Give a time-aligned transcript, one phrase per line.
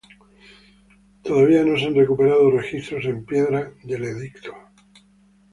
[1.23, 4.51] Todavía no se han recuperado registros en piedra del edicto.